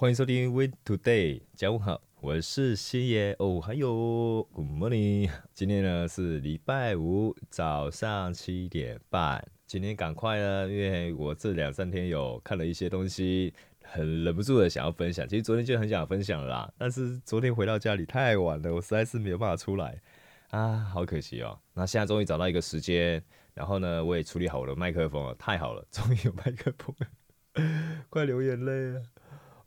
[0.00, 13.52] 欢迎收听 Win Today，家午好，我是星爷哦，还有 Good morning，今天呢是礼拜五早上七点半，今天赶快呢，因为我这两三天有看了一些东西，
[13.84, 15.28] 很忍不住的想要分享。
[15.28, 20.00] 其实昨天就很想分享啦，但是昨天回到家里太晚了，我实在是没有办法出来
[20.48, 21.60] 啊，好可惜哦。
[21.74, 23.22] 那现在终于找到一个时间，
[23.52, 29.02] 然后呢，我也处理好我的麦克风了，太好了，终于有麦克风了， 快流眼泪了。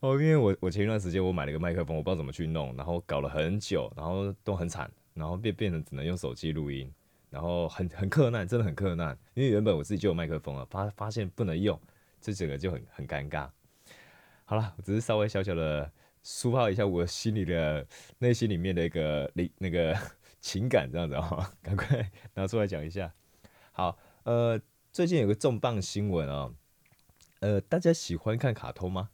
[0.04, 6.94] 哦，因为我我前一段时间我买了个麦克风，我不知道怎么去弄，然后搞了很久，然后都很惨，然后变变成只能用手机录音，
[7.30, 9.18] 然后很很克难，真的很克难。
[9.34, 11.80] 因为原本我自己就有麦克风了，发发现不能用，
[12.20, 13.50] 这整个就很很尴尬。
[14.44, 15.90] 好了，我只是稍微小小的
[16.22, 19.98] 抒发一下我心里的内心里面的一个那那个
[20.42, 23.10] 情感，这样子哦，赶快拿出来讲一下。
[23.72, 24.60] 好，呃，
[24.92, 26.54] 最近有个重磅新闻哦，
[27.40, 29.12] 呃，大家喜欢看卡通吗？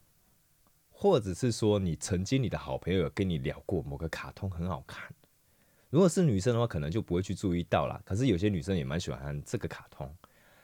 [1.01, 5.09] 或者是说，你曾经你的好朋友有跟你聊过某个卡通很好看，
[5.89, 8.01] 如果是女生的话，可能就不会去注意到啦。
[8.03, 10.13] 可是有些女生也蛮喜欢这个卡通。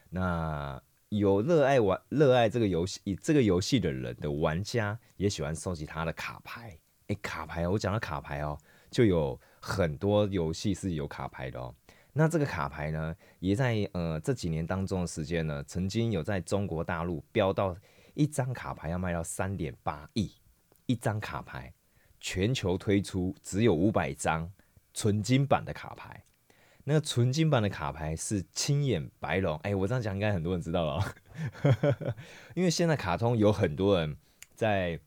[0.10, 6.78] 那有热爱玩、热爱这个游戏、这个游戏的人的玩家，也喜欢收集他的卡牌。
[7.08, 8.58] 诶，卡牌，我讲到卡牌哦，
[8.92, 11.74] 就有很多游戏是有卡牌的哦。
[12.12, 17.74] 那这个卡牌呢，也在呃这几年当中的时间呢，曾经有在中国大陆飙到。
[18.16, 20.32] 一张卡牌要卖到三点八亿，
[20.88, 21.74] 一张卡牌
[22.20, 24.52] 全球推出只有五百张
[24.94, 26.24] 纯金版的卡牌。
[26.86, 31.16] 那纯金版的卡牌是青眼白龙，哎，我这样讲应该很多人知道了，
[32.56, 34.16] 因为现在卡通有很多人
[34.54, 35.00] 在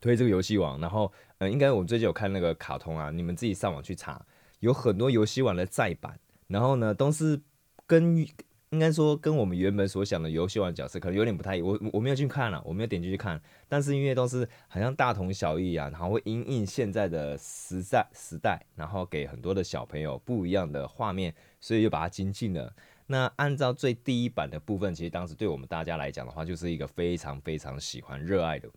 [0.00, 4.24] 推这个游戏王，然后呃，应该我们最近有看那个卡通啊，你们自己上网去查，
[4.60, 7.40] 有很多游戏王的再版，然后呢都是
[7.86, 8.26] 跟。
[8.70, 11.66] 应该说，跟我们原本所想的游戏王角色可能有点不太一样。
[11.66, 13.40] 我我没有去看了，我没有点进去看。
[13.66, 22.74] 但是因为都是好像大同小异啊，然后会因应现在的时代时代，然后给很多的小朋友不一样的画面，所以就把它精进了。
[23.06, 28.68] 那按照最第一版的部分，其实当时对我们大家来讲的话，就是一个非常非常喜欢、热爱的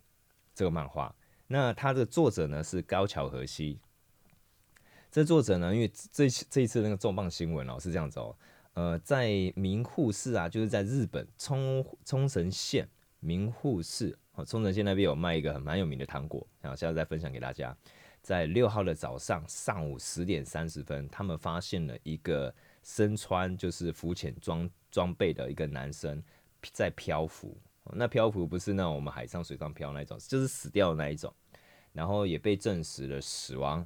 [0.56, 1.14] 这个漫画。
[1.48, 3.78] 那它的作者呢是高桥和希。
[5.12, 8.34] 这作者呢，因为这这一次那个重磅新闻哦是这样子哦。
[8.74, 12.88] 呃，在名护市啊，就是在日本冲冲绳县
[13.20, 17.76] 名护市，哦，冲绳县那边有卖一个很蛮有名的糖果，然后下次再分享给大家。
[18.22, 26.22] 在六号的早上上午十点三十分，他们发现了一个身穿就是浮潜装装备的一个男生
[26.72, 27.58] 在漂浮，
[27.94, 31.34] 那漂浮不是那我们海上水上漂那一种，就是死掉的那一种，
[31.94, 33.86] 然后也被证实了死亡。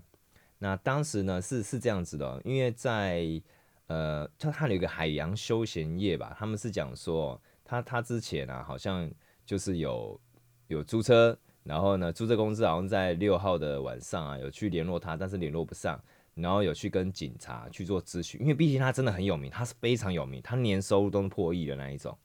[0.59, 3.41] 那当时呢是是这样子的，因为在
[3.87, 9.07] 呃，他他有一个海洋休闲业吧，他们是讲说，他他之前啊，好像
[9.45, 10.19] 就是有
[10.67, 16.03] 有租车，然后呢，租车公司好像在六号的晚上啊，有去联络他，但是联络不上，
[16.33, 22.17] 然后有去跟警察去做咨询，因为毕竟他真的很有名，他是非常有名，他年收入都是破亿的那一种。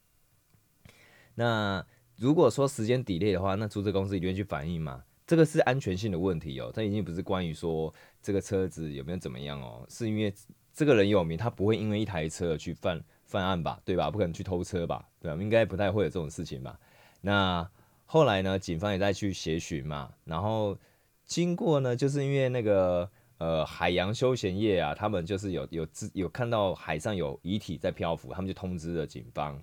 [1.35, 1.85] 那
[2.17, 10.33] 如果说时间抵赖的话，那租车公司一定会去反映嘛，这个是安全性的问题哦，他已经不是关于说这个车子有没有怎么样哦，是因为。
[10.81, 13.79] 这个人有名，他不会因为一台车去犯犯案吧？
[13.85, 14.11] 对吧？
[14.11, 15.07] 不可能去偷车吧？
[15.21, 15.37] 对吧？
[15.43, 16.81] 应该不太会有这种事情吧？
[17.21, 17.71] 那
[18.07, 18.59] 后来呢？
[18.59, 20.11] 警方也在去协寻嘛。
[20.25, 20.75] 然后
[21.27, 29.63] 经过呢，就是因为那个呃海洋休闲业啊，他们就是有有有看到海上有遗体在漂浮，他们就通知了警方。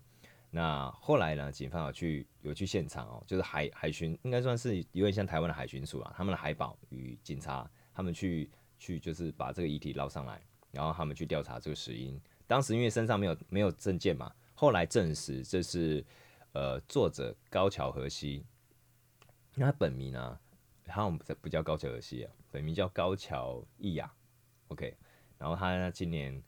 [0.51, 1.51] 那后来呢？
[1.51, 10.39] 警方有去有去现场哦，就是海海巡，应该算是有点像台湾的海巡署啊，他们的海保与警察，他们去去就是把这个遗体捞上来。
[10.77, 16.05] 然后他们去调查这个死因，当时因为身上没有没有证件嘛，后来证实这是
[16.51, 18.45] 呃作者高桥和希，
[19.55, 20.39] 那他本名呢，
[20.85, 24.07] 他们不叫高桥和希啊，本名叫高桥义雅
[24.67, 24.95] ，OK，
[25.39, 26.39] 然后他今年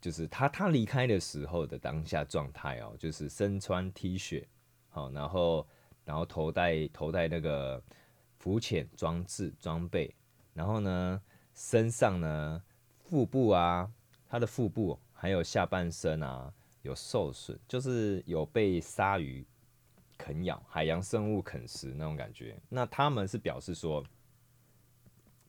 [0.00, 4.46] 就是他他离开的时候的当下状态哦，就是身穿 T 恤，
[4.88, 5.66] 好，然后
[6.06, 7.82] 然后头戴头戴那个
[8.38, 10.14] 浮潜装置装备，
[10.54, 11.20] 然后呢
[11.52, 12.62] 身上呢。
[13.04, 13.90] 腹部啊，
[14.28, 16.52] 他的腹部还有下半身啊
[16.82, 19.46] 有受损，就是有被鲨鱼
[20.16, 22.58] 啃咬、海洋生物啃食那种感觉。
[22.68, 24.04] 那他们是表示说，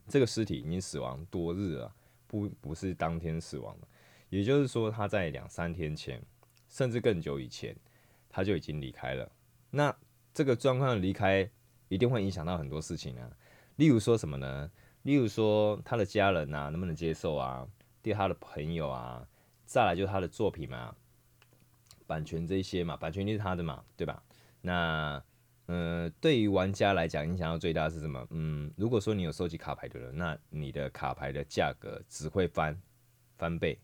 [0.08, 1.96] 这个尸体已经死亡多日了，
[2.28, 3.88] 不不是当天死亡的，
[4.30, 6.22] 也就是说他在两三天前，
[6.68, 7.76] 甚至更久以前
[8.30, 9.32] 他就已经离开了。
[9.72, 9.96] 那
[10.34, 11.50] 这个状况离开
[11.88, 13.32] 一定会影响到很多事情啊，
[13.78, 14.70] 例如说什么呢？
[15.06, 17.68] 例如说他的家人啊，能不能接受啊？
[18.02, 19.28] 对他的朋友啊，
[19.64, 20.96] 再来就是他的作品嘛，
[22.08, 24.24] 版权这些嘛，版权就是他的嘛，对吧？
[24.62, 25.24] 那
[25.68, 28.26] 嗯，对于玩家来讲，影响到最大是什么？
[28.32, 32.76] 嗯，如果说你有收集卡牌的人，那你的卡牌的价格只会翻
[33.38, 33.80] 翻倍，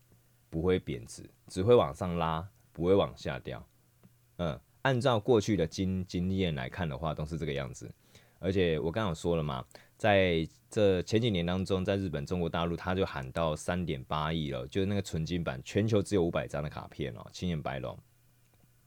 [0.50, 3.63] 不会贬值，只会往上拉，不会往下掉。
[4.38, 7.94] 嗯，按照过去的经经验来看的话，都是这个样子。
[8.41, 9.63] 而且我刚刚说了嘛，
[9.97, 17.97] 在这前几年当中，在日本、中国大陆，他就喊到三点八亿了，就是那个纯金版，全球只有五百张的卡片哦，青眼白龙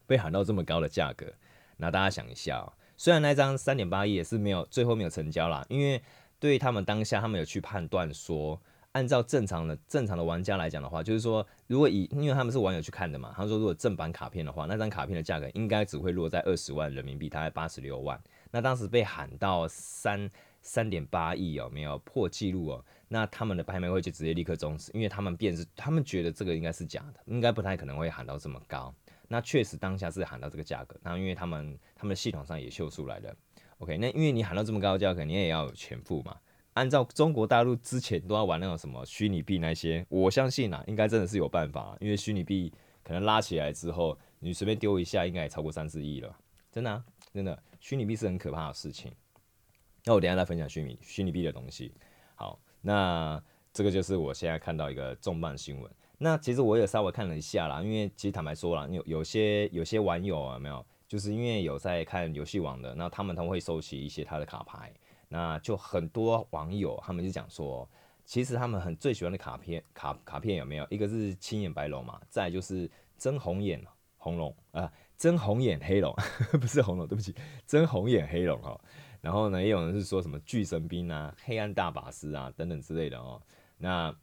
[0.07, 1.33] 被喊到这么高的价格，
[1.77, 2.73] 那大家想一下哦。
[2.97, 6.03] 虽然那张三点八亿也是没有最后没有成交啦，因为
[6.41, 8.61] 对他们当下他们有去判断说，
[8.93, 18.21] 按照正常的正常的玩家来讲的话，就是说如果以因为他们是网友去看的嘛，他说如果正版卡片的话，那张卡片的价格应该只会落在二十万人民币，大概八十六万。
[18.55, 20.31] 那当时被喊到三
[20.63, 28.95] 三点八亿哦，没有破纪录哦，那他们的拍卖会就直接立刻终止，因为他们便是他们觉得这个应该是假的，应该不太可能会喊到这么高。
[29.27, 33.35] 那确实当下是喊到这个价格，那因为他们他们的系统上也秀出来了。
[33.79, 36.37] OK，那因为你喊到这么高的价格，你也要有钱付嘛。
[36.75, 42.73] 按照中国大陆之前都要玩那种什么虚拟币那些，我相信啊，应该真的是有办法，因为虚拟币
[43.03, 46.37] 可能拉起来之后，你随便丢一下，应该也超过三四亿了。
[46.71, 49.13] 真的啊，真的，虚拟币是很可怕的事情。
[50.05, 51.93] 那我等下再分享虚拟虚拟币的东西。
[52.35, 53.39] 好，那
[53.75, 55.93] 这个就是我现在看到一个重磅新闻。
[56.17, 64.91] 那其实我也稍微看了一下啦，因为其实坦白说啦，有有些有些网友啊，没有，就是因为有在看游戏王的，那他们他们会收集一些他的卡牌，
[65.29, 67.87] 那就很多网友他们就讲说，
[68.25, 70.87] 其实他们很最喜欢的卡片卡卡片有没有？
[70.89, 73.85] 一个是青眼白龙嘛，再就是真红眼
[74.17, 74.91] 红龙啊，
[75.25, 76.15] 真红眼黑龙，
[76.61, 77.35] 不是红龙，对不起，
[77.67, 78.79] 真红眼黑龙哈。
[79.23, 83.41] 然后呢，也有人是说什么巨神兵啊、黑暗大法师啊等等之类的哦，
[83.79, 84.15] 那。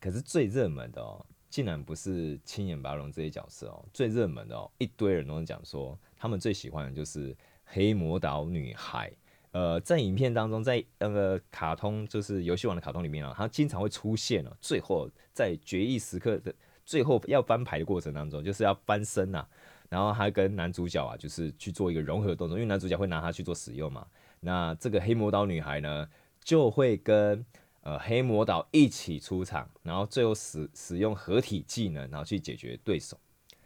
[0.00, 9.12] 可是最热门的哦，竟然不是青眼白龙这些角色哦，最热门的哦，一堆人都讲说他们最喜欢的就是黑魔导女孩。
[9.52, 14.50] 呃，在影片当中，在那个卡通就是游戏王的卡通里面啊，他经常会出现哦。
[14.60, 16.52] 最后在决议时刻的
[16.84, 19.46] 最后要翻牌的过程当中，就是要翻身呐，
[19.92, 24.06] 然后他跟男主角啊，就是去做一个融合动作，因为男主角会拿它去做使用嘛。
[24.40, 26.08] 那这个黑魔导女孩呢，
[26.42, 27.44] 就会跟。
[27.84, 33.18] 呃，黑魔导一起出场，然后最后使使用合体技能，然后去解决对手。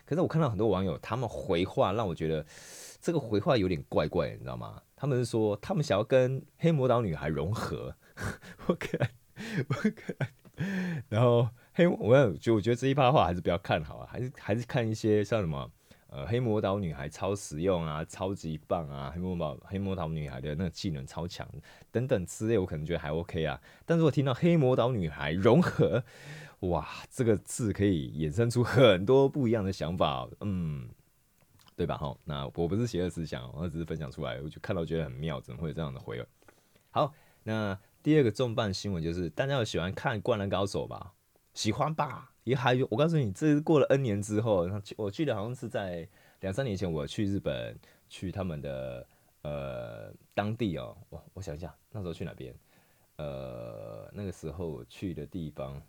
[0.07, 2.47] 可是我看到很多网友他们回话，让我觉得
[2.99, 4.81] 这个回话有点怪怪，你知道吗？
[4.97, 7.95] 他们是说他们想要跟黑魔导女孩融合。
[8.65, 9.11] 我看，
[9.69, 10.33] 我看，
[11.11, 15.71] 然后黑，我就我觉得这一趴话还是不要看好啊，还是还是看一些像什么。
[16.09, 19.11] 呃，黑魔导女孩超实用啊，超级棒啊！
[19.15, 21.47] 黑魔导黑魔导女孩的那个技能超强，
[21.91, 23.61] 等等之类，我可能觉得还 OK 啊。
[23.85, 26.05] 但是我听到黑魔导女孩融合，
[26.61, 30.89] 哇，这个字可以衍生出很多不一样的想法，嗯，
[31.75, 31.97] 对吧？
[31.97, 36.25] 哈，那我不是邪恶思想，我只是分享出来，我就看到觉得很妙，怎么会有这样的回应？
[36.91, 37.13] 好，
[37.43, 41.13] 那第二个重磅新闻就是，大家有喜欢看《灌篮高手》吧？
[41.57, 42.33] 喜欢吧？
[42.45, 44.69] 也还有，我告诉你，这过了 N 年之后，
[44.99, 46.07] 我记得好像是在
[46.41, 47.77] 两三年前，我去日本，
[48.11, 49.09] 去他们的
[49.41, 52.55] 呃当地哦，我我想一下，那时候去哪边？
[53.17, 55.83] 呃，那个时候去的地方，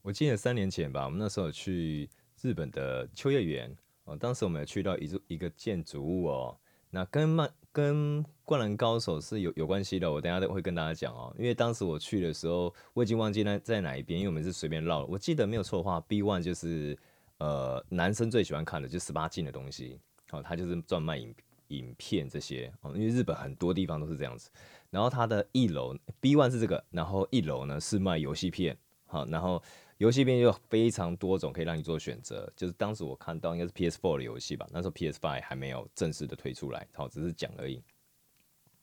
[0.00, 2.08] 我记得三年前吧，我们那时候去
[2.40, 7.52] 日本的秋叶原哦，当时我们有去到一座一个建筑物哦，那跟漫。
[7.76, 11.30] 跟灌篮高手是有有关系的，我等下会跟大家讲哦。
[11.38, 15.04] 因为当时我去的时候，我已经忘记那在哪一边，因为我们是随便绕。
[15.04, 16.96] 我记得没有错的话，B One 就是
[17.36, 21.34] 呃男生最喜欢看的就十八禁的东西，哦，他就是专卖影
[21.68, 22.92] 影片这些哦。
[22.94, 24.48] 因为日本很多地方都是这样子。
[24.88, 29.62] 然后它的一楼 B One 是这个，然后一楼呢是卖游戏片，好，然后。
[29.98, 37.82] 游戏边有非常多种可以让你做选择，就是当时我看到应该是 PS4 的游戏吧，那时候 PS5 还没有正式的推出来，好，只是讲而已。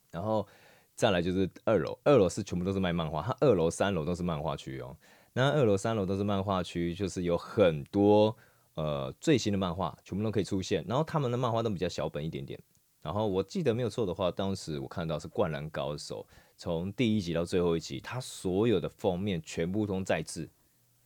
[0.10, 0.48] 然后
[0.96, 4.98] 再来就是二楼，二楼是全部都是卖漫画，它二楼、三楼都是漫画区哦。
[5.34, 8.36] 那二楼、三楼都是漫画区，就是有很多
[8.74, 10.84] 呃最新的漫画，全部都可以出现。
[10.88, 12.60] 然后他们的漫画都比较小本一点点。
[13.02, 16.26] 然后我记得没有错的话，当时我看到是《灌篮高手》，
[16.58, 20.50] 从第一集到最后一集，它所有的封面全部都在制。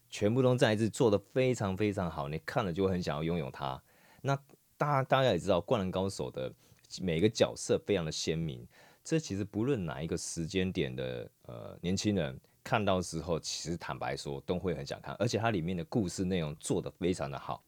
[0.09, 3.81] 全部都在这做的非常非常好，你看了就会很想要拥有它。
[4.21, 4.35] 那
[4.77, 6.51] 大家大家也知道，《灌篮高手》的
[7.01, 8.65] 每个角色非常的鲜明，
[9.03, 17.63] 这其实不论哪一个时间点的呃年轻人看到之后，其实坦白说都会很想看，而且它里面的故事内容做的非常的好，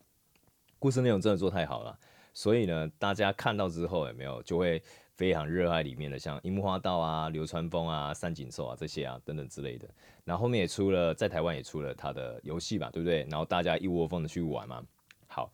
[0.77, 2.00] 故事内容真的做太好了，
[2.34, 4.81] 所以呢，大家看到之后有没有就会。
[5.19, 9.85] 非常热爱里面的，像樱木花道啊、流川枫啊、三井寿啊这些啊等等之类的。
[10.23, 13.27] 然后后面也出了，在台湾也出了他的游戏吧，对不对？
[13.29, 14.81] 然后大家一窝蜂的去玩嘛。
[15.27, 15.51] 好，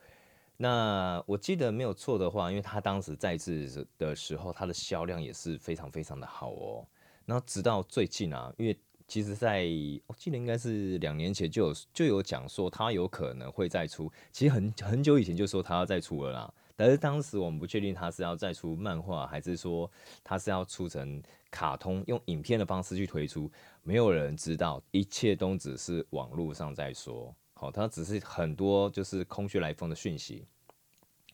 [0.56, 6.86] 那我记得没有错的话，因为他当时在制的时候，他的销量也是非常非常的好哦。
[7.26, 9.64] 然后直到最近啊，因为其实在
[10.06, 16.54] 我记得应该是两年前就有就有讲说他有可能会再出，其实很很久以前就说他要再出了啦。
[16.76, 19.90] 但是当时我们不确定他是要再出漫画，还是说
[20.24, 23.50] 他是要出成卡通，用影片的方式去推出，
[23.82, 27.34] 没有人知道，一切都只是网络上在说。
[27.54, 30.46] 好，它只是很多就是空穴来风的讯息。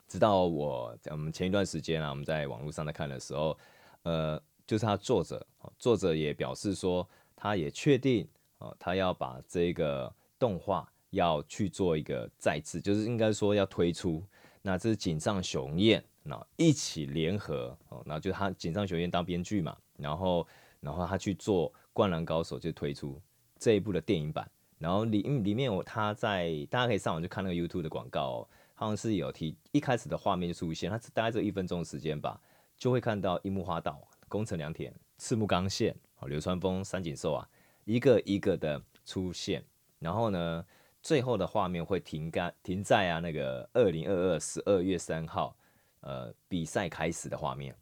[0.08, 3.58] 直到我我们前一段时间啊，我们在网络上在看的时候，
[4.04, 5.44] 呃，就是他作者，
[5.80, 8.28] 作者也表示说，他也确定
[8.60, 14.24] 啊，他要把这个动画要去做一个再次，就是应该说要推出。
[14.62, 20.48] 那这是井上雄彦，那一起联合哦，那就他井上雄彦当编剧嘛，然后
[20.80, 23.20] 然后他去做《灌篮高手》，就推出
[23.58, 24.50] 这一部的电影版。
[24.78, 32.42] 然后里里面有他在，大家可以上网去看那个 YouTube 的广告哦，好像是有提一开始的画面就出现，他大概只有一分钟的时间吧，
[32.78, 37.48] 就会看到樱木花道、宫城良田、赤木刚宪、流川枫、三井寿啊，
[37.86, 39.64] 一个一个的出现，
[40.00, 40.66] 然后呢，
[41.02, 45.56] 最后的画面会停干停在啊那个二零二二十二月三号，
[46.02, 47.76] 呃，比赛开始的画面，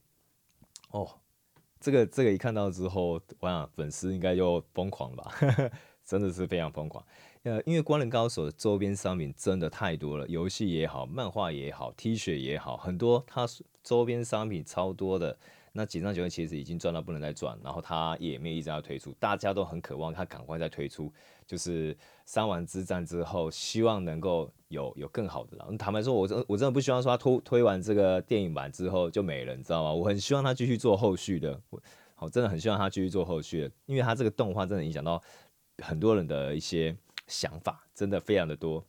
[0.92, 1.10] 哦，
[1.80, 5.72] 这个这个一看到之后，我想粉丝应该就疯狂了吧。
[6.06, 7.06] 真的是非常疯狂，
[7.44, 13.46] 呃，因为《灌篮高手》的周边商品真的太多了，游戏也好，漫画也好，T 恤也好，很多它
[13.84, 15.38] 周边商品超多的。
[15.72, 21.14] 那井上雄彦其实已经赚到不能再赚，然后他也没有一直要推出，大家都很渴望他赶快再推出，
[21.50, 25.68] 就是三丸之战之后，希望能够有有更好的了。
[25.80, 29.92] 坦白说，我真我真的不希望说他推推完这个电影版之后就没了，你知道吗？
[29.92, 31.82] 我很希望他继续做后续的，我
[32.14, 35.20] 好真的很希望他继续做后续的，因为他这个动画真的影响到。
[35.82, 36.94] 很多人的一些
[37.26, 38.84] 想法真的非常的多，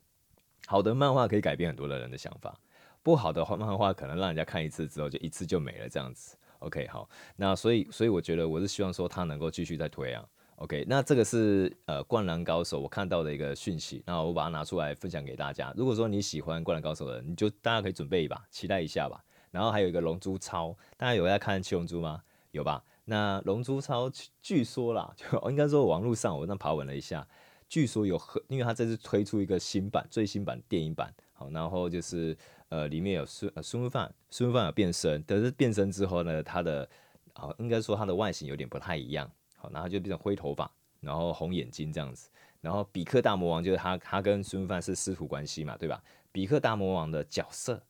[0.66, 2.58] 好的漫画可以改变很多的人的想法，
[3.00, 6.36] 不好的漫画可能让人家看一次之后就一次就没了这样子。
[6.58, 10.26] OK，好，那所以所以我觉得我是希望说他能够继续再推啊。
[10.60, 15.72] OK，那这个是呃灌篮高手我看到的一个讯息，那我把它拿出来分享给大家。
[15.74, 19.24] 如果说你喜欢灌篮高手的，你就大家可以准备一把，期待一下吧。
[19.50, 22.22] 然后还有一个龙珠超，大家有在看七龙珠吗？
[22.50, 22.84] 有吧？
[23.06, 24.10] 那《龙珠超》
[24.42, 27.26] 据说啦，就应该说网络上我那爬文了一下，
[27.66, 32.36] 据说有很，因为他这次推出一个新版、最新版电影版，好，然后就是
[32.68, 36.86] 呃里面有孙呃孙悟饭，孙悟饭有变身，但是变身之后呢，他的
[37.32, 39.28] 啊应该说他的外形有点不太一样，
[39.60, 42.30] 好，然后就变成灰头发，然后红眼睛这样子，
[42.62, 46.02] 然后比克大魔王就是他，他跟孙悟饭是师徒关系嘛，对吧？
[46.32, 47.82] 比克大魔王的角色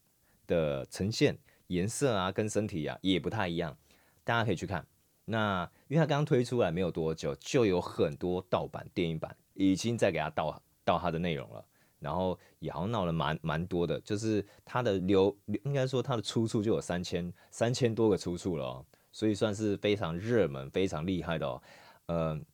[0.48, 3.76] 的呈现颜色啊跟身体啊也不太一样，
[4.24, 4.84] 大家可以去看。
[5.26, 11.64] 那因为他刚刚推出来没有多久，就有很多盗版电影版已经在给他盗盗他的内容了，
[12.00, 21.62] 然后也好像闹了蛮蛮多的，就是他的流应该说他的出处就有三千三千多个出处了哦，所以算是非常热门、非常厉害的哦。
[22.06, 22.44] 嗯，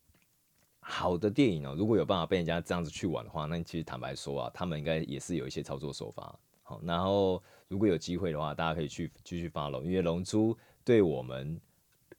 [0.79, 6.37] 好的电影哦，如果有办法被人家这样子去玩的话，那其实坦白说啊，他们应该也是有一些操作手法。
[6.63, 11.59] 好，然后如果有机会的话，大家可以去继续发龙因为龙珠对我们。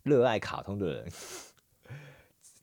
[0.04, 1.12] 热爱卡通的人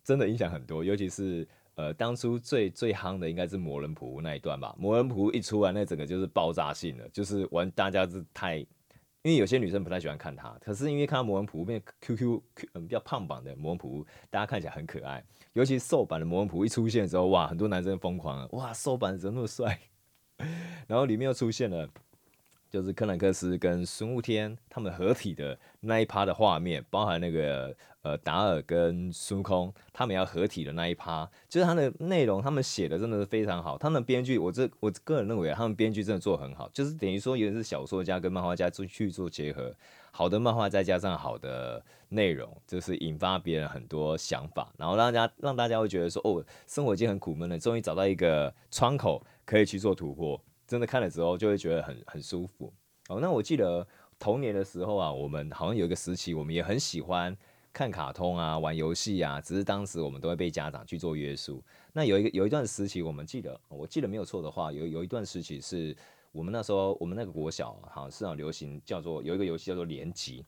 [0.03, 4.73] 真的影响很多，尤其是呃当初最最夯的应该是魔人普那一段吧。
[4.79, 8.65] 魔人普一出来，那整个就是爆炸性的，就是玩大家是太，
[9.25, 12.39] 因为有些女生不太喜欢看他，可是因为看到魔文普变 QQ
[12.73, 15.25] 嗯比较胖版的魔文普，大家看起来很可爱。
[15.53, 19.79] 尤其瘦版的魔文普一出现的时候，哇，很多男生疯狂了，哇，瘦版怎么那么帅？
[20.87, 21.89] 然后里面又出现了。
[22.75, 33.77] 就是克兰克斯跟孙悟天他们合体的那一趴的画面，包含那个呃达尔跟孙悟空他们要合体的那一趴，就是它的内容，他们写的真的是非常好。
[33.77, 39.73] 他们编剧，我这我个人认为，他们编剧真的做得很好，就是等于说有点是小说家跟漫画家做去做结合，
[40.11, 50.37] 好的漫画再加上好的内容，就是引发别人很多想法，然后让大家让大家会觉得说，哦，生活已经很苦闷了，终于找到一个窗口可以去做突破。
[50.67, 52.73] 真的看了之后就会觉得很很舒服
[53.09, 53.19] 哦。
[53.19, 57.35] 那我记得童年的时候啊，我们好像有一个时期，我们也很喜欢
[57.73, 61.63] 看卡通啊、玩游戏啊，只是当时我们都会被家长去做约束。
[61.93, 65.95] 那有一个有一段时期，我们记得，我记得没有错的话，有有一段时期是
[66.31, 70.43] 我们那时候我们那个国小好像是很流行叫做有一个游戏叫做连级。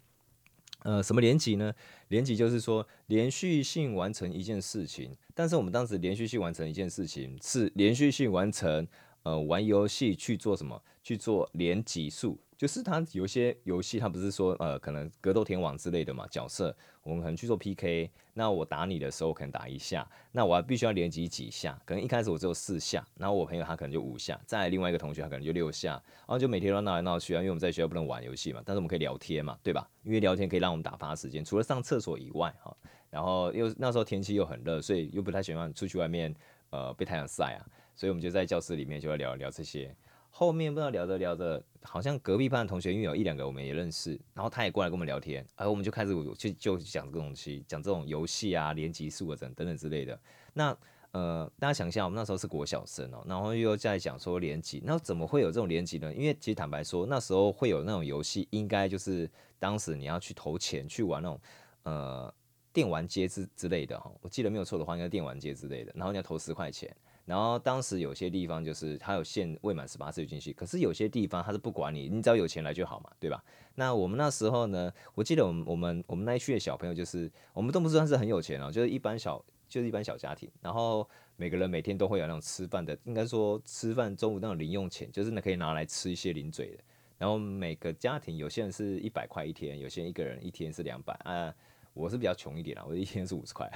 [0.84, 1.74] 呃，什么连级呢？
[2.10, 8.88] 连级就是说连续性完成一件事情，但是我们当时连续性完成一件事情是连续性完成。
[9.28, 10.82] 呃，玩游戏去做什么？
[11.04, 29.90] 去做连级数，就是他有些游戏，他不是说呃，可能格斗天王之类的嘛，角色我们可能去做 PK，那我打你的时候可能打一下，那我必须要连击几下，可能一开始我只有四下，然后我朋友他可能就五下，再另外一个同学他可能就六下，然后就每天都闹来闹去啊，因为我们在学校不能玩游戏嘛，但是我们可以聊天嘛，对吧？
[30.04, 32.74] 因为聊天可以让我们打发时间，除了上厕所以外哈，
[33.10, 36.34] 然后又那时候天气又很热，所以又不太喜欢出去外面
[36.70, 37.66] 呃被太阳晒啊，
[37.98, 39.94] 所以我们就在教室里面就要聊聊这些。
[40.30, 50.20] 后面不知道聊着聊着，好像隔壁班的同学因为有一两个我们也认识，然后他也过来跟我们聊天，然后我们就开始就就讲这个东西，讲这种游戏啊、连级数啊等等等之类的。
[50.54, 50.78] 那
[51.12, 56.14] 呃，大家想一下，我们那时候是国小生哦，然后又在讲说连级，那怎么会有这种连级呢？
[56.14, 59.28] 因为其实坦白说，那时候会有那种游戏，应该就是
[59.58, 61.40] 当时你要去投钱去玩那种
[61.84, 62.32] 呃
[62.72, 66.96] 电玩街之之类的哈，我记得没有错的话，应该电玩街之类的，然后你要投十块钱。
[67.28, 73.44] 然后当时有些地方就是他有限未满十八岁进去，可是有些地方他是不管你，你只要有钱来就好嘛，对吧？
[73.76, 86.84] 那我们那时候呢，我记得我们我们我们那一区的小朋友就是我们都不算是很有钱哦，就是一般小就是一般小家庭，然后每个人每天都会有那种吃饭的，应该说吃饭中午那种零用钱，就是那可以拿来吃一些零嘴的。
[87.18, 91.54] 然后每个家庭有些人是一百块一天，有些人一个人一天是两百啊，
[91.98, 93.70] 我是比较穷一点啦，我一天是五十块。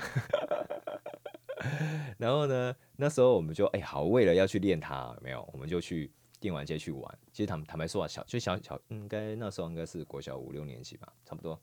[2.18, 7.20] 然后呢，那时候我们就哎、好，为了要去练它，有没有，我们就去电玩街去玩。
[7.32, 11.60] 其实坦坦白说啊，小就小小应该那时候应该是国小五六年级吧，差不多。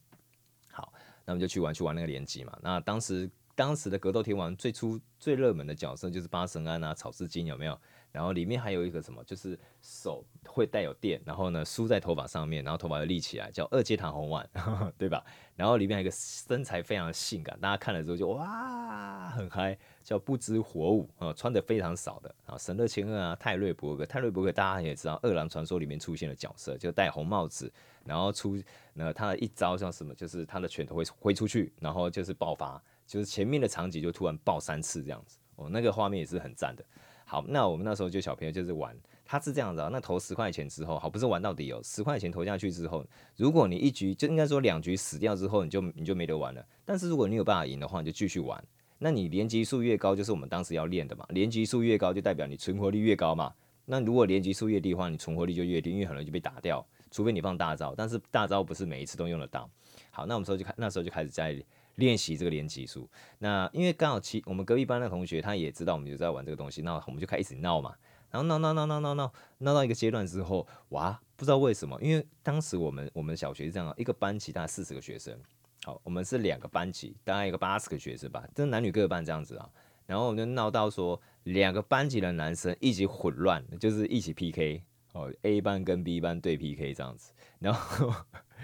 [0.71, 0.93] 好，
[1.25, 2.57] 那我们就去玩去玩那个联机嘛。
[2.61, 7.77] 那当时当时的格斗天王最初最热门的角色就是八神庵啊、草薙京有没有？
[8.09, 14.49] 然后里面还有一个什么，就是手会带有电，然后呢梳在头发上面，然后头发又立起来，叫二阶堂红丸，
[14.97, 15.21] 对吧？
[15.57, 27.69] 然后里面还有一个身材非常性感，大家看了之后就哇很嗨，叫不知火舞啊，穿的非常少的啊，神乐千鹤啊，泰瑞伯格，泰瑞伯格大家也知道，饿狼传说里面出现的角色，就戴红帽子，
[28.05, 28.57] 然后出
[28.93, 30.15] 那他的一招叫什么？
[30.15, 36.85] 就是他的拳头会挥出去，然后就是爆发，就是前面的场景就突然爆三次这样子，哦，那个画面也是很赞的。
[37.25, 43.03] 好，那我们那时候就小朋友就是玩，他是这样子啊，那投十块钱之后，好，不是玩到底哦，十块钱投下去之后，
[43.35, 46.63] 如果你一局就应该说两局死掉之后，你就你就没得玩了。
[46.85, 48.63] 但是如果你有办法赢的话，你就继续玩。
[48.99, 53.51] 那你连击数越高，就是我们当时要练的嘛，连击数越高就代表你存活率越高嘛。
[53.85, 59.67] 那如果连击数越低的话，你存活率就越低，因为很容易就被打掉，除非你放大招，但是大招不是每一次都用得到。
[60.11, 61.63] 好，那我们时候就开那时候就开始在。
[61.99, 63.07] 练习这个连击术，
[63.37, 67.93] 那因为刚好其我们隔壁班的同学他也知道我们就在玩这个东西，那我们就开始闹嘛，
[68.31, 75.37] 然后闹闹闹闹闹闹闹到一个阶段之后，哇，不知道为什么，因为当时我们我们小学是这样，一个班级大概四十个学生，
[75.83, 79.69] 好，我们是两个班级，大概一个八十个学生吧，就是男女各半这样子啊，
[80.07, 84.81] 然后我们就闹到说两个班级的男生一起混乱，就是一起 PK，
[85.13, 88.13] 哦，A 班跟 B 班对 PK 这样子，然后。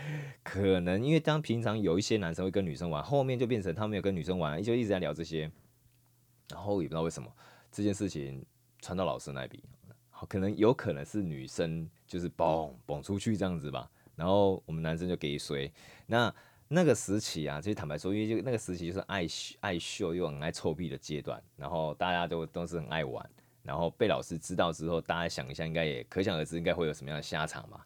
[0.43, 5.49] 可能因为当平常有一些男生会跟女生玩，后面就变成他们没有跟女生玩，就一直在聊这些，
[6.49, 7.31] 然后也不知道为什么
[7.71, 8.45] 这件事情
[8.81, 9.61] 传到老师那边，
[10.29, 15.71] 可能有可能是女生就是嘣嘣出去这样子吧，然后我们男生就给水。
[16.05, 16.33] 那
[16.67, 19.25] 那个时期啊，其实坦白说，因为就那个时期就是爱
[19.59, 23.27] 爱秀又很爱臭屁的阶段，然后大家都都是很爱玩，
[23.61, 27.81] 然后被老师知道之后，大家想一下，应该也可想而知，应该会有什么样的下场嘛。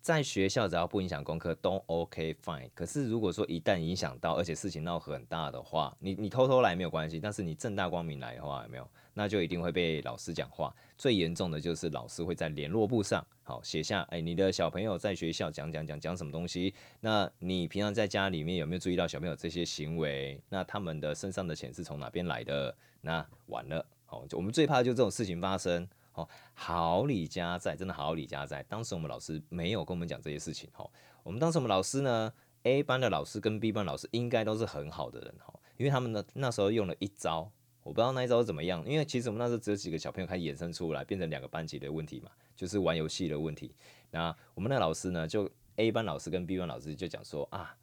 [0.00, 8.88] 在学校只要不影响功课都 OK fine，可是如果说一旦影响到，而且事情闹很大的话，你你偷偷来没有关系，但是你正大光明来的话，有没有？
[9.12, 10.72] 那就一定会被老师讲话。
[10.96, 16.72] 最严重的就是老师会在联络簿上好写下，哎，你的小朋友在学校讲讲讲讲什么东西？
[17.00, 20.40] 那你平常在家里面有没有注意到小朋友这些行为？
[20.48, 22.74] 那他们的身上的钱是从哪边来的？
[23.00, 25.86] 那完了，好，我们最怕就这种事情发生。
[26.18, 28.60] 哦，好李家在，真的好李家在。
[28.64, 30.68] 当时我们老师没有跟我们讲这些事情。
[30.72, 30.84] 哈，
[31.22, 32.32] 我们当时我们老师呢
[32.64, 35.32] ，A 班的老师跟 B 班老师应该都是很好的人。
[35.38, 37.48] 哈，因为他们呢那时候用了一招，
[37.84, 38.84] 我不知道那一招怎么样。
[38.84, 43.72] 因为其实我们那时候只有几个小朋友开始衍生出来，变成两个班级的问题嘛，就是玩游戏的问题。
[44.10, 47.76] 那我们那老师呢，就 A 班老师跟 B 班老师就讲说啊，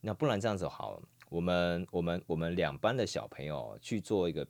[0.00, 4.46] 那不然这样子好，我们我们我们两班的小朋友去做一个。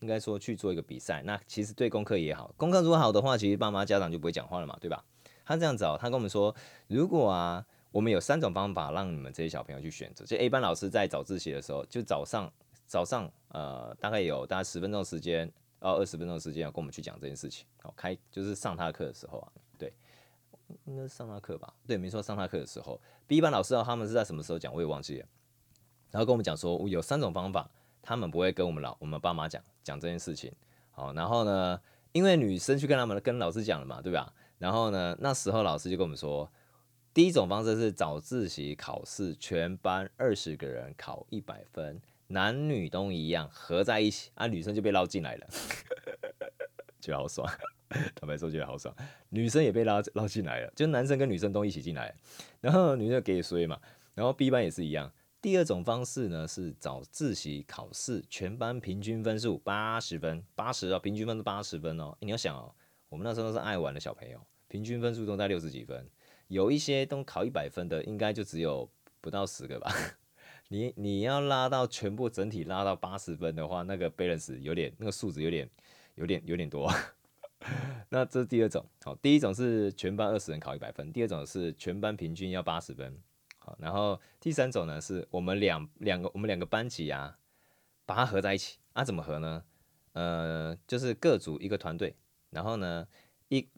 [0.00, 2.52] 应该说去做一个比赛，那其实对功课也好。
[2.56, 5.04] 功课如果好的话，其实爸妈家长就不会讲话了嘛，对吧？
[5.46, 6.54] 他这样子哦，他跟我们说，
[6.88, 10.24] 如果啊，我们有三种方法让你们这些小朋友去选择。
[10.24, 12.52] 就 A 班老师在早自习的时候，就早上
[12.86, 17.66] 早上呃，大概有大概十分钟时间到二十分钟时间要跟我们去讲这件事情。
[17.82, 19.92] 好，开就是上他的课的时候啊，对，
[20.86, 21.72] 应该是上他课吧？
[21.86, 23.00] 对，没错，上他课的时候。
[23.26, 24.74] B 班老师啊，他们是在什么时候讲？
[24.74, 25.26] 我也忘记了。
[26.10, 27.70] 然后跟我们讲说，有三种方法。
[28.04, 30.52] 他们不会跟我们老我们爸妈讲讲这件事情，
[30.90, 31.80] 好，然后呢，
[32.12, 34.32] 因为女生去跟他们跟老师讲了嘛，对吧？
[34.58, 36.48] 然后呢，那时候老师就跟我们说，
[37.14, 45.46] 第一种方式是早自习考试，全班二十个人考一百分，男女都一样，合在一起啊，女生就被捞进来了，
[47.00, 47.50] 觉得好爽。
[48.14, 48.94] 坦白说，觉得好爽，
[49.28, 52.14] 女生也被拉捞进来了，就男生跟女生都一起进来，
[52.60, 53.80] 然后女生给衰嘛，
[54.14, 55.12] 然后 B 班也是一样。
[55.44, 62.16] 第二种方式呢是早自习考试，全班平均分数八十分，八十哦，平均分是八十分哦。
[62.20, 62.74] 你要想哦，
[63.10, 66.08] 我们那时候都是爱玩的小朋友，平均分数都在六十几分，
[66.48, 68.88] 有一些都考一百分的，应该就只有
[69.20, 69.94] 不到十个吧。
[70.68, 75.68] 你你要拉到全部整体拉到八十分的话，那个 balance 有点，那个数值有点
[76.14, 76.90] 有点有点多。
[78.08, 83.14] 那这是第二种，好，第一种是全班二十人考一百分，第二种是全班平均要八十分，
[83.78, 87.38] 然后第三种呢是我们两两个我们两个班级啊，
[88.04, 89.64] 把它合在一起，啊怎么合呢？
[90.12, 92.14] 呃，就是各组一个团队，
[92.50, 93.06] 然后呢
[93.48, 93.68] 一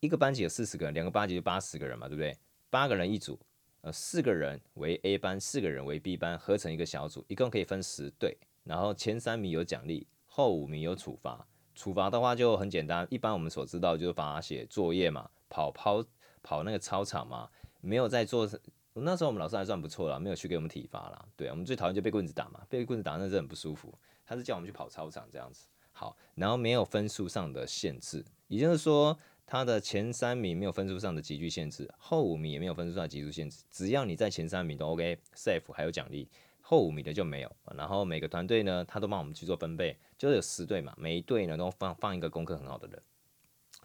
[0.00, 2.36] 一个班级有四十个人，两个班级就八十个人嘛，对不对？
[2.70, 3.38] 八个人一组，
[3.82, 11.46] 呃，四个人为 A 班，四个人为 B 班，合成一个小组，一共可以分十队，然后前三名有奖励，后五名有处罚。
[11.74, 16.04] 处罚的话就很简单，一般我们所知道就是罚写作业嘛，跑跑
[16.42, 17.50] 跑那个操场嘛，
[17.80, 18.48] 没有在做。
[18.94, 21.24] 那时候我们老师还算不错啦，没有去给我们体罚啦。
[21.36, 23.92] 对，我们最讨厌就被棍子打嘛，被棍子打那是很不舒服。
[24.24, 25.66] 他是叫我们去跑操场这样子。
[25.92, 36.28] 好，然后没有分数上的限制，也就是说他的前三名没有分数上的级距限制，后五名也没有分数上的级距限制，只要你在前三名都 OK，safe 还有奖励。
[36.64, 43.02] 后五名的就没有，然后每个团队呢，他都帮我们去做分配，就是有十队嘛，每一队呢都放放一个功课很好的人，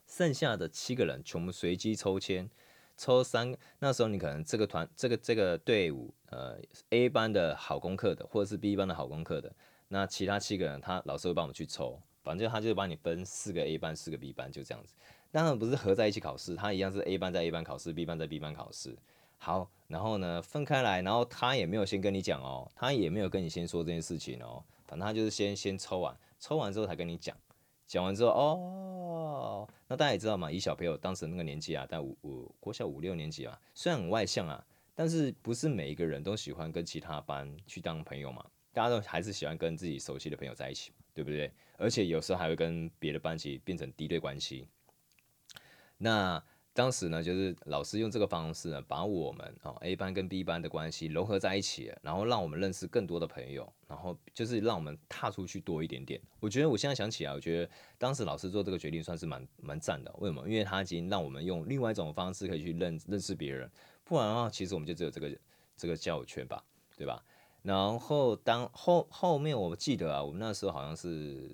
[0.06, 2.50] 剩下的七个人全部随机抽签，
[2.98, 6.58] 抽三，那时候你可能这个团这个这个队伍，呃
[6.90, 9.54] ，A 班的好功课的，或者是 B 班的好功课的，
[9.88, 14.96] 那其他七个人他老师会帮我们去抽，反正他就帮你分四个 A 班，四个 B 班，就这样子，
[15.32, 18.98] 当然不是合在一起考试，他一样是 A 班在 A 班考试，B 班在 B 班考试。
[19.40, 27.38] 好，然后呢，分开来，然后他也没有先跟你讲哦，他也没有跟你先说这件事情哦，反正他就是先先抽完，抽完之后才跟你讲，
[27.88, 41.52] 讲完之后哦，那大家也知道嘛，以小朋友当时那个年纪啊，在五五国小五六年级啊，虽然很外向啊，但是不是每一个人都喜欢跟其他班去当朋友嘛，大家都还是喜欢跟自己熟悉的朋友在一起，对不对？
[41.78, 44.67] 而且有时候还会跟别的班级变成敌对关系，
[45.97, 46.43] 那。
[46.78, 56.22] 当时呢，就是老师用这个方式呢，把我们哦 A 班跟 B 班的关系融合在一起，然后让我们认识更多的朋友，然后就是让我们踏出去多一点点。
[56.40, 60.13] 我觉得我现在想起来，我觉得当时老师做这个决定算是蛮蛮赞的。
[60.20, 60.48] 为什么？
[60.48, 63.68] 因为他已经让我们用另外一种方式可以去认认识别人，
[64.04, 65.36] 不然的话，其实我们就只有这个
[65.76, 66.63] 这个交友圈吧，
[66.96, 67.26] 对吧？
[67.63, 71.50] 然后当后后面我记得啊，我们那时候好像是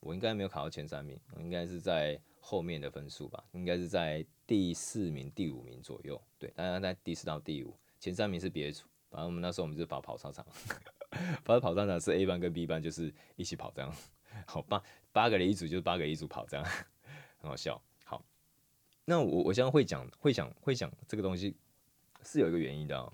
[0.00, 2.18] 我应该没有考到前三名，应该是在。
[2.50, 6.20] 后面的分数吧，应该是在第四名、第五名左右。
[6.36, 8.82] 对，大家在第四到第五，前三名是别组。
[9.08, 10.44] 反正我们那时候我们就跑跑操场，
[11.44, 13.94] 反正跑操场是 A 班跟 B 班就是一起跑这样。
[14.48, 14.82] 好，八
[15.12, 16.66] 八个人一组就是八个一组跑这样，
[17.38, 17.80] 很好笑。
[18.04, 18.20] 好，
[19.04, 21.54] 那我我现在会讲会讲会讲这个东西
[22.24, 23.12] 是有一个原因的哦，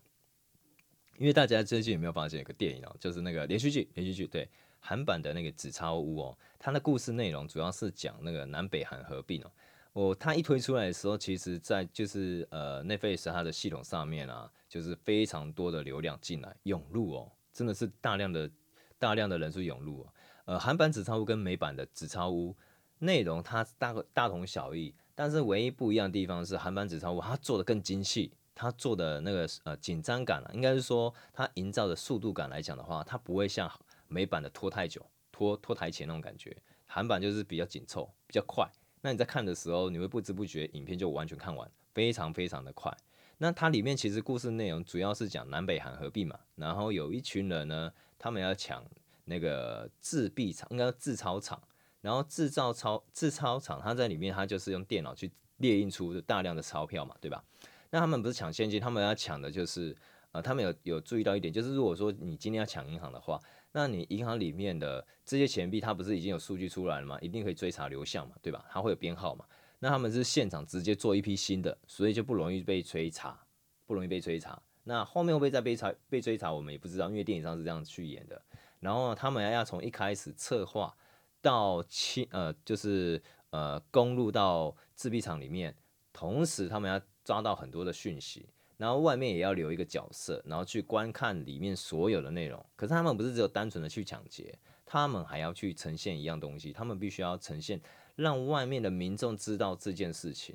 [1.18, 4.48] 因为大家最近有没有发现一个电影哦，就是那个连续剧连续剧对。
[4.86, 9.50] 韩版的那个纸钞屋哦，它的故事内容主要是讲那个南北韩合并哦。
[9.94, 18.48] 哦，它一推出来的时候，其实在就是呃，Netflix 它的系统上面啊，就是非常多的流量进来涌入哦，真的是大量的
[18.96, 20.12] 大量的人数涌入哦。
[20.44, 22.54] 呃，韩版纸钞屋跟美版的纸钞屋
[23.00, 33.68] 内容它大大同小异，但是唯一不一样的地方是韩版纸钞屋它做的更精细，它做的那个呃紧张感啊，应该是说它营造的速度感来讲的话，它不会像。
[34.08, 38.68] 美版的拖太久，拖拖台前那种感觉，韩版就是比较紧凑，比较快。
[39.02, 42.92] 那你在看的时候，你会不知不觉影片就完全看完，非常非常的快。
[43.38, 48.84] 那它里面其实故事内容主要是讲南北韩合并嘛，然后有一群人呢，他们要抢
[49.26, 51.62] 那个制币厂，应该制钞厂，
[52.00, 57.44] 然后制造钞制钞厂，它在里面，它就是用电脑去列印出大量的钞票嘛，对吧？
[57.90, 59.94] 那他们不是抢现金，他们要抢的就是，
[60.32, 63.40] 呃，他们有有注意到一点，就是如果说你今天要抢银行的话。
[63.76, 67.18] 那你银行里面的这些钱币，它不是已经有数据出来了吗？
[67.20, 68.64] 一定可以追查流向嘛，对吧？
[68.70, 69.44] 它会有编号嘛？
[69.80, 73.38] 那他们是现场直接做一批新的，所以就不容易被追查，
[73.84, 74.58] 不容易被追查。
[74.84, 78.40] 那后面会不会再被查被追查，我们也不知道，因为电影上是这样去演的。
[78.80, 80.96] 然后他们要从一开始策划
[81.42, 85.76] 到清呃，就是呃，攻入到制币厂里面，
[86.14, 88.48] 同时他们要抓到很多的讯息。
[88.76, 92.64] 然后外面也要留一个角色，然后去观看里面所有的内容。
[92.76, 96.72] 可是他们不是只有单纯的去抢劫，他们还要去呈现一样东西。
[96.72, 97.80] 他们必须要呈现，
[98.14, 100.54] 让外面的民众知道这件事情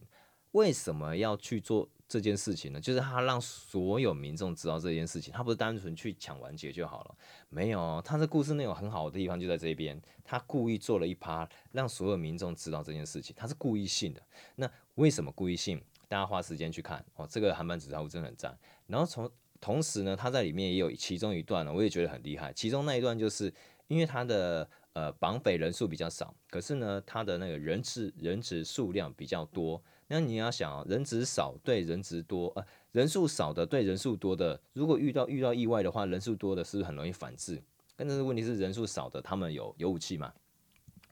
[0.51, 2.81] 为什么要去做这件事情呢？
[2.81, 7.15] 就是他让所有民众知道这件事情，他不是单纯去抢完劫就好了，
[7.47, 14.21] 没有，他的故事内容很好的地方就在这边，他故意做了一趴，让所有民众知道这件事情，他是故意性的。
[14.55, 15.81] 那为什么故意性？
[16.12, 18.54] 大家花时间去看哦，这个韩版纸钞屋真的很赞。
[18.86, 22.52] 然后从同时呢，他在里面也有其中一段呢，我也觉得很厉害。
[22.52, 23.54] 其中那一段就是
[23.88, 29.82] 因为他的呃绑匪人数比较少，可是呢，他的那个人质人质数量比较多。
[30.08, 37.63] 那你要想啊，人质少对人质多，呃，人数少的对人数多的，如果遇到遇到意外的话，人数多的是不是很容易反制？
[37.95, 40.34] 但是问题是人数少的，他们有有武器嘛？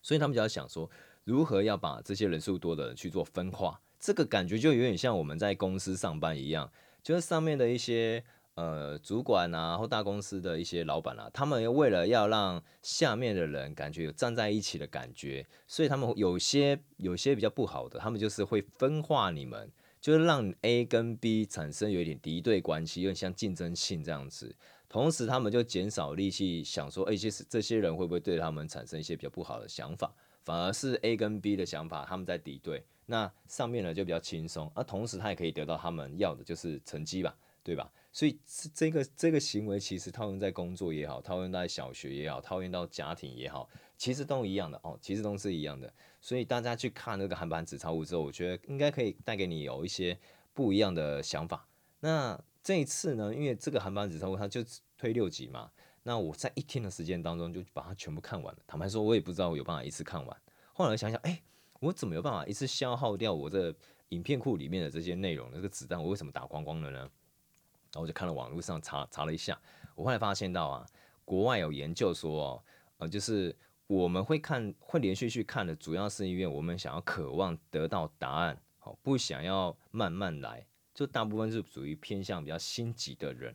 [0.02, 0.90] 所以他们就要想说，
[1.24, 3.80] 如何要把这些人数多的去做分化？
[4.00, 8.24] 这个感觉就有点像我们在公司上班一样，就是上面的一些。
[8.56, 24.54] 呃，主管啊，或大公司的一些老板啊，他们为了要让下面的人感觉有站在一起的感觉，所以他们有些有些比较不好的，他们就是会分化你们，就是让 A 跟 B 产生有一点敌对关系，有点像竞争性这样子。
[24.90, 30.12] 同时，他们就减少力气想说，哎，这些这些人会不会对他们产生一些比较不好的想法？
[30.50, 37.32] 反而是 A 跟 B 的想法，他们在敌对，那上面呢就比较轻松，而同时他也可以得到他们要的，就是成绩吧，
[37.62, 37.88] 对吧？
[38.10, 38.36] 所以
[38.74, 45.88] 这个这个行为其实套用在工作也好，套用在小学也好，套用到家庭也好，其实都一样的哦，其实都是一样的。
[46.20, 50.18] 所以大家去看那个韩版纸钞屋之后，我觉得应该可以带给你有一些
[50.52, 51.68] 不一样的想法。
[52.00, 54.64] 那这一次呢，因为这个韩版纸钞屋它就
[54.98, 55.70] 推六集嘛，
[56.02, 58.60] 那我在一天的时间当中就把它全部看完了。
[58.66, 60.42] 坦白说，我也不知道我有办法一次看完。
[60.72, 61.42] 后来想想，哎，
[61.80, 63.74] 我怎么有办法一次消耗掉我这
[64.08, 65.50] 影片库里面的这些内容？
[65.52, 66.98] 那个子弹我为什么打光光了呢？
[66.98, 69.60] 然后我就看了网络上查查了一下，
[69.94, 70.86] 我后来发现到啊，
[71.24, 72.64] 国外有研究说哦，
[72.98, 73.54] 呃，就是
[73.86, 83.54] 我们会看会连续去看的，主要是因为我们想要渴望得到答案，好，不想要慢慢来，就大部分是属于偏向比较心急的人。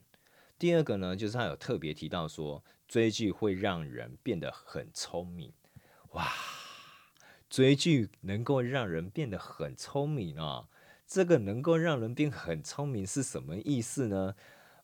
[0.65, 5.53] 第二个呢，就是他有特别提到说，追剧会让人变得很聪明，
[6.13, 6.27] 哇，
[7.47, 10.67] 追剧能够让人变得很聪明啊。
[11.05, 14.35] 这个能够让人变很聪明是什么意思呢？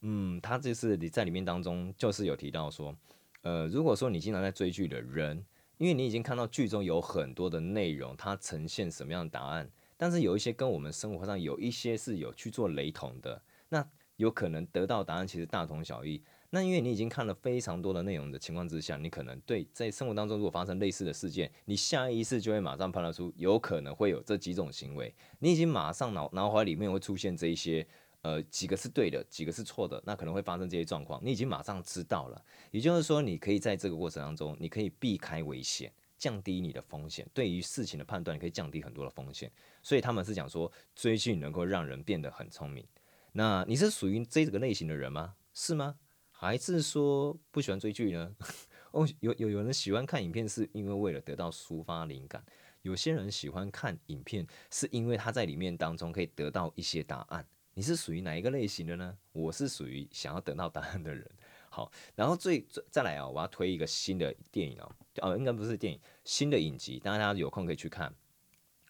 [0.02, 2.96] 嗯，他就是你在里面当中就是有提到说，
[3.41, 5.44] 呃，如果说你经常在追剧的人，
[5.80, 9.67] 因为你已经看到剧中有很多的内容，它呈现什么样的答案，
[9.98, 13.89] 但是有一些跟我们生活上有一些是有去做雷同的，那
[14.21, 16.21] 有可能得到答案其实大同小异。
[16.51, 27.88] 那因为你已经看了非常多的内容的情况之下，你可能对在生活当中如果发生类似的事件，你下意识就会马上判断出有可能会有这几种行为，你已经马上脑脑海里面会出现这一些，
[28.21, 32.45] 呃，几个是对的，几个是错的，那可能会发生这些状况，你已经马上知道了。
[32.69, 39.49] 也就是说，你可以在这个过程当中，你可以避开危险，降低你的风险，对于事情的判断，你可以降低很多的风险。
[39.81, 42.86] 所以他们是讲说，追剧能够让人变得很聪明。
[43.34, 45.36] 那你是属于这个类型的人吗？
[45.54, 45.96] 是吗？
[46.32, 48.36] 还是说不喜欢追剧呢？
[48.91, 52.41] 哦，有有有人喜欢看影片，是因为为了得到抒发灵感；
[52.82, 57.46] 有些人喜欢看影片，是因为他在里面当中可以得到一些答案。
[57.74, 59.17] 你是属于哪一个类型的呢？
[59.32, 61.26] 我是属于想要得到答案的人。
[61.70, 64.91] 好，然后最再再来啊，我要推一个新的电影哦，
[65.22, 68.10] 哦，应该不是电影，新的影集，大家有空可以去看《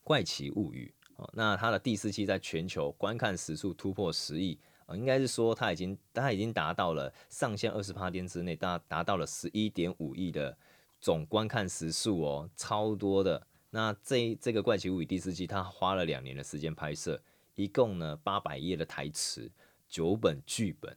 [0.03, 0.91] 怪奇物语》
[1.33, 4.57] 那它的第四期在全球观看时数突破十亿。
[4.87, 10.57] 呃应该是说，它已经，它已经达到了上线二十八天之内，达达到了十一点五亿的
[10.99, 13.41] 总观看时数哦，超多的。
[13.69, 17.17] 那这这个怪奇物语第四季，它花了两年的时间拍摄，
[17.55, 19.49] 一共呢八百页的台词，
[19.87, 20.93] 九本剧本，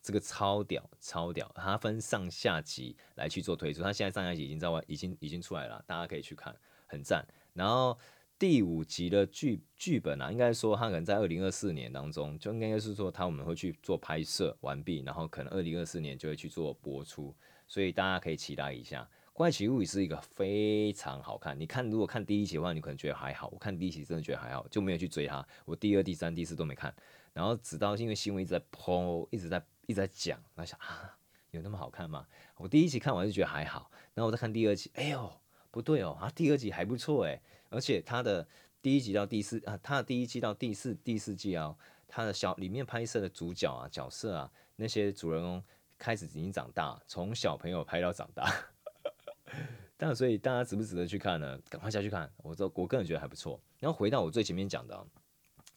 [0.00, 1.50] 这个超屌超屌。
[1.54, 6.56] 它分上下集来去做推出，它现在上下集已经在外，已经已经出来了，大家可以去看，
[6.86, 7.22] 很赞。
[7.52, 7.98] 然后。
[8.36, 17.32] 第五集的剧剧本啊，应该说他可能在二零二四年当中，就应该是说他我们会去做拍摄完毕，然后可能二零二四年就会去做播出，
[17.68, 19.02] 所以大家可以期待一下。
[19.32, 25.46] 《怪奇物语》是一个非常好看，你看如果看第一集的话，你可能觉得还好，我看第一集真的觉得还好，就没有去追它。
[25.64, 26.92] 我第二、第三、第四都没看，
[27.32, 31.16] 然后直到因为新闻一直在播，一直在一直在讲，那想啊，
[31.52, 32.26] 有那么好看吗？
[32.56, 35.32] 我第一集看完就觉得还好，然后我再看第二集，哎呦，
[35.70, 37.40] 不对哦，啊，第二集还不错哎。
[37.74, 38.46] 而且他的
[38.80, 45.62] 第一集到第四啊，他的第一季到第四第四季啊，他的小里面拍摄的主角啊、角色啊，那些主人公
[45.98, 48.50] 开始已经长大，从小朋友拍到长大。
[49.96, 51.58] 但所以大家值不值得去看呢？
[51.68, 53.60] 赶快下去看，我这我个人觉得还不错。
[53.78, 55.06] 然后回到我最前面讲的，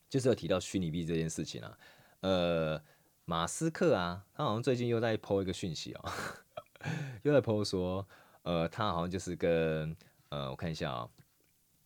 [0.09, 1.77] 就是要提到虚拟币这件事情啊。
[2.21, 2.81] 呃，
[3.25, 6.13] 马斯克啊，他好像最近又在 po 一个讯息啊，
[7.21, 8.05] 又在 po 说，
[8.41, 9.95] 呃，他好像就是跟
[10.29, 11.07] 呃，我看一下啊。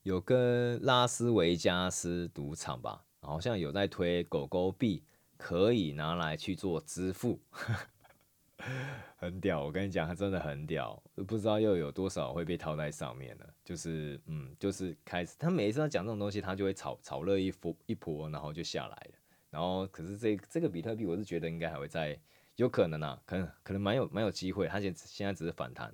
[0.04, 5.04] 有跟拉斯维加斯赌场吧，好像有在推狗狗币
[5.38, 7.40] 可以拿来去做支付，
[9.18, 9.64] 很屌。
[9.64, 13.50] 我跟你讲，它真的很屌，不知道又有多少会被套在上面了。
[13.64, 19.14] 就是嗯，就是开始他每一次要讲这种东西，他就会炒炒热一波一波，然后就下来了。
[19.52, 22.20] 然后可是这这个比特币，我是觉得应该还会再
[22.56, 24.68] 有可能啊，可能可能蛮有蛮有机会。
[24.68, 25.94] 它现现在只是反弹，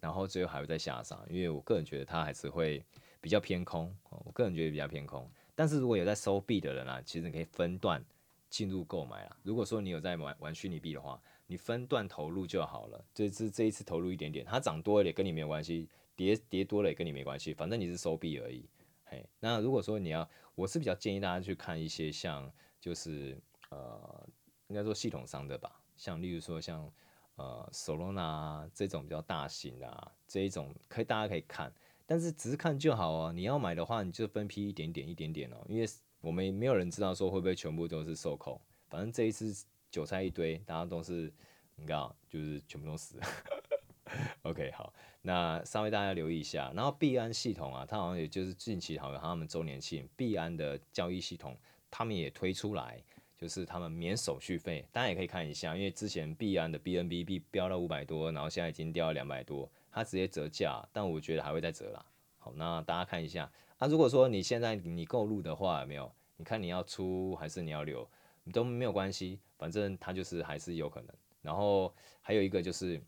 [0.00, 2.84] 然后最后还会再下杀，因为我个人觉得它还是会
[3.20, 3.94] 比较偏空。
[4.08, 5.30] 我个人觉得比较偏空。
[5.54, 8.04] 但是如果有在收币的人啊，其实你可以分段
[8.48, 9.36] 进入购买啊。
[9.42, 13.04] 如果说你有在玩玩虚拟币的话，你分段投入就好了。
[13.12, 18.68] 这次这一次投入一点点，它涨多了也跟你没有关系，跌跌多了也跟你没关系，反正你是收币而已。
[19.04, 22.48] 嘿，那如果说你要，我是比较建议大家去看一些像
[22.80, 23.36] 就是
[23.70, 24.28] 呃，
[24.68, 26.88] 应该说系统商的吧，像例如说像
[27.36, 31.72] 呃 Solana 这种比较大型的啊，这一种可以大家可以看。
[32.10, 35.86] 但是只是看就好哦，你要买的话，你就分批一点点一点点哦，因为
[36.22, 39.54] 我们没有人知道说会不会全部都是受控，反正这一次
[39.90, 41.30] 韭菜一堆，大家都是
[41.76, 43.26] 你看，就是全部都死了。
[44.40, 44.90] OK，好，
[45.20, 51.54] 那稍微大家留意一下，然后币安系统啊，它好像也就是近期好像他们周年庆，币安的交易系统
[51.90, 52.98] 他们也推出来，
[53.36, 59.70] 就是他们免手续费，大家也可以看一下，因为之前币安的 BNB 币飙到五百多，然后现在已经掉到两百多。
[59.90, 62.04] 它直接折价，但我觉得还会再折啦。
[62.38, 63.50] 好，那大家看一下。
[63.78, 66.10] 啊、如果说你现在你购入的话，没有？
[66.36, 68.08] 你看你要出还是你要留，
[68.52, 71.14] 都没有关系，反正它就是还是有可能。
[71.42, 73.00] 然后还有一个就是，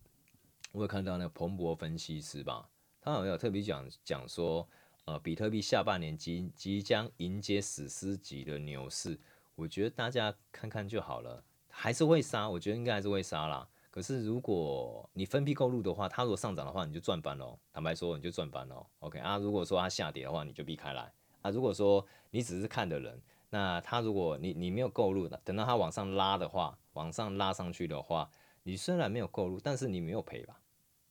[0.73, 2.69] 我有看到那个彭博分析师吧，
[3.01, 4.69] 他好像有特别讲讲说，
[5.05, 9.19] 呃，比特币下半年即即将迎接史诗级的牛市。
[9.57, 13.69] 我觉得大家看看就好了，还是会杀，我觉得应该还是会杀啦。
[13.91, 17.59] 可是如果你分批购入的话，它如果上涨的话，你就赚翻喽。
[17.73, 18.87] 坦白说，你就赚翻喽。
[19.01, 21.51] OK 啊，如果说它下跌的话，你就避开来啊。
[21.51, 28.31] 如果说你只是看的人，那它如果你你没有购入的，等到它往上拉的话，往上拉上去的话，
[28.63, 30.61] 你虽然没有购入，但是你没有赔吧？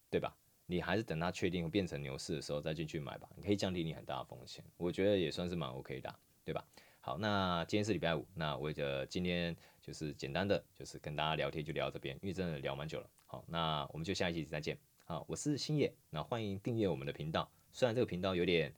[0.09, 0.33] 对吧？
[0.65, 4.63] 你还是等它确定变成牛市的时候再进去买吧，你可以降低你很大的风险。
[4.77, 6.15] 我觉得也算是蛮 OK 的，
[6.45, 6.63] 对吧？
[7.01, 9.53] 好，那今天是礼拜五，那我觉得今天。
[9.89, 13.09] 就是简单的，就是跟大家聊天就聊到这边，因为真的聊蛮久了。
[13.25, 14.77] 好，那我们就下一期再见。
[15.03, 17.49] 好，我是星野，那欢迎订阅我们的频道。
[17.71, 18.71] 虽然这个频道有点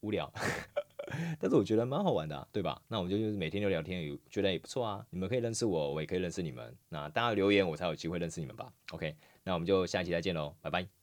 [0.00, 0.32] 无聊，
[1.38, 2.80] 但是我觉得蛮好玩的，对吧？
[2.88, 5.06] 那我们就就是每天就聊天，有觉得也不错啊。
[5.10, 6.74] 你们可以认识我，我也可以认识你们。
[6.88, 8.72] 那大家留言，我才有机会认识你们吧。
[8.92, 10.97] OK，那我们就下期再见喽，拜拜。